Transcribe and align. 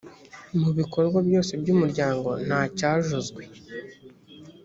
mu 0.59 0.69
bikorwa 0.79 1.17
byose 1.27 1.51
by 1.61 1.67
umuryango 1.75 2.29
ntacyajozwe 2.45 3.41